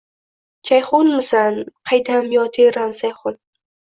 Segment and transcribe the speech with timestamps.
[0.69, 3.39] Jayhunmisan, qaydam, yo teran Sayhun?